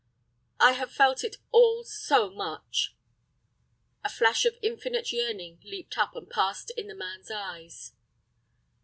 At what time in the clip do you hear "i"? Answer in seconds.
0.59-0.71